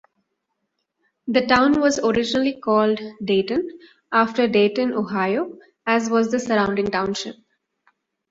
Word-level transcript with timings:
The 1.27 1.45
town 1.45 1.79
was 1.79 1.99
originally 1.99 2.59
called 2.59 2.99
Dayton, 3.23 3.69
after 4.11 4.47
Dayton, 4.47 4.93
Ohio, 4.93 5.59
as 5.85 6.09
was 6.09 6.31
the 6.31 6.39
surrounding 6.39 6.87
township. 6.87 7.35